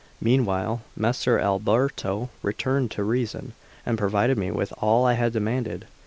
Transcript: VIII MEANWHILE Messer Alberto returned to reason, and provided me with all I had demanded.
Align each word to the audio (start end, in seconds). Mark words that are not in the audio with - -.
VIII 0.19 0.29
MEANWHILE 0.39 0.81
Messer 0.95 1.37
Alberto 1.39 2.31
returned 2.41 2.89
to 2.89 3.03
reason, 3.03 3.53
and 3.85 3.99
provided 3.99 4.35
me 4.35 4.49
with 4.49 4.73
all 4.79 5.05
I 5.05 5.13
had 5.13 5.31
demanded. 5.31 5.85